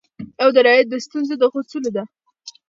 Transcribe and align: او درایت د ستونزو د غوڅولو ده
او 0.41 0.49
درایت 0.55 0.87
د 0.89 0.95
ستونزو 1.05 1.33
د 1.37 1.43
غوڅولو 1.51 1.89
ده 1.95 2.03